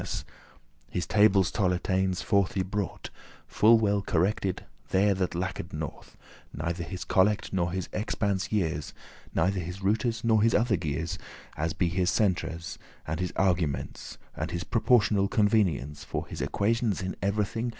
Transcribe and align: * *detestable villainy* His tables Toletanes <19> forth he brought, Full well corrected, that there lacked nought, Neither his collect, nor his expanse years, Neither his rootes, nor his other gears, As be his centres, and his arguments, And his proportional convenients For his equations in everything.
* 0.01 0.01
*detestable 0.01 0.23
villainy* 0.23 0.89
His 0.89 1.05
tables 1.05 1.51
Toletanes 1.51 2.19
<19> 2.21 2.25
forth 2.25 2.53
he 2.55 2.63
brought, 2.63 3.09
Full 3.45 3.77
well 3.77 4.01
corrected, 4.01 4.65
that 4.89 5.17
there 5.19 5.27
lacked 5.39 5.71
nought, 5.73 6.15
Neither 6.51 6.83
his 6.83 7.03
collect, 7.03 7.53
nor 7.53 7.71
his 7.71 7.87
expanse 7.93 8.51
years, 8.51 8.95
Neither 9.35 9.59
his 9.59 9.83
rootes, 9.83 10.23
nor 10.23 10.41
his 10.41 10.55
other 10.55 10.75
gears, 10.75 11.19
As 11.55 11.73
be 11.73 11.87
his 11.87 12.09
centres, 12.09 12.79
and 13.05 13.19
his 13.19 13.31
arguments, 13.35 14.17
And 14.35 14.49
his 14.49 14.63
proportional 14.63 15.27
convenients 15.27 16.03
For 16.03 16.25
his 16.25 16.41
equations 16.41 17.03
in 17.03 17.15
everything. 17.21 17.69